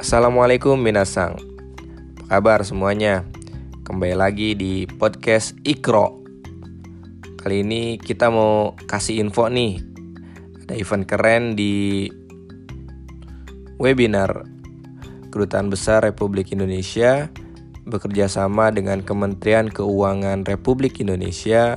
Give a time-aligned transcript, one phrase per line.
[0.00, 1.36] Assalamualaikum minasang.
[2.24, 3.20] Apa kabar semuanya?
[3.84, 6.24] Kembali lagi di podcast Ikro.
[7.36, 9.76] Kali ini kita mau kasih info nih.
[10.64, 12.08] Ada event keren di
[13.76, 14.48] webinar
[15.28, 17.28] Kedutaan Besar Republik Indonesia
[17.84, 21.76] bekerja sama dengan Kementerian Keuangan Republik Indonesia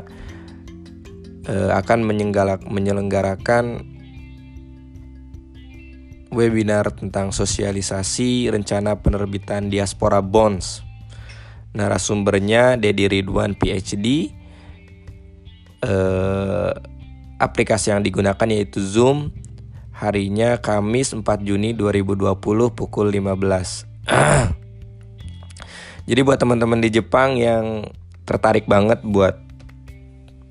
[1.44, 2.00] eh, akan
[2.72, 3.93] menyelenggarakan
[6.34, 10.82] webinar tentang sosialisasi rencana penerbitan diaspora bonds.
[11.74, 14.34] Narasumbernya Dedi Ridwan PhD.
[15.84, 16.72] Eh,
[17.42, 19.34] aplikasi yang digunakan yaitu Zoom.
[19.94, 22.34] Harinya Kamis 4 Juni 2020
[22.74, 23.86] pukul 15.
[26.10, 27.88] Jadi buat teman-teman di Jepang yang
[28.28, 29.40] tertarik banget buat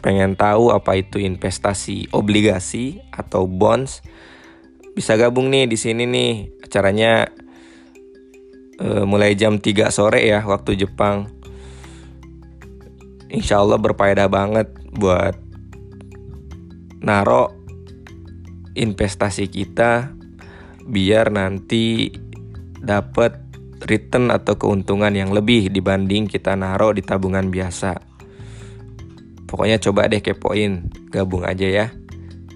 [0.02, 4.02] pengen tahu apa itu investasi obligasi atau bonds,
[4.92, 6.32] bisa gabung nih di sini nih
[6.64, 7.28] acaranya
[8.80, 11.32] uh, mulai jam 3 sore ya waktu Jepang
[13.32, 15.32] Insya Allah berfaedah banget buat
[17.00, 17.48] naro
[18.76, 20.12] investasi kita
[20.84, 22.12] biar nanti
[22.76, 23.40] dapat
[23.88, 27.98] return atau keuntungan yang lebih dibanding kita naro di tabungan biasa.
[29.48, 31.86] Pokoknya coba deh kepoin, gabung aja ya.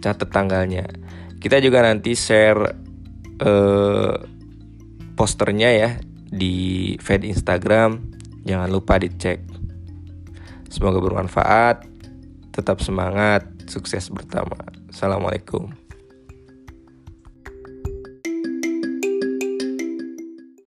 [0.01, 0.87] Catat tanggalnya.
[1.47, 2.59] Kita juga nanti share
[3.39, 4.19] uh,
[5.15, 5.91] posternya ya
[6.27, 8.03] di feed Instagram.
[8.43, 9.47] Jangan lupa dicek.
[10.67, 11.87] Semoga bermanfaat.
[12.51, 13.47] Tetap semangat.
[13.71, 14.59] Sukses bersama.
[14.91, 15.86] Assalamualaikum.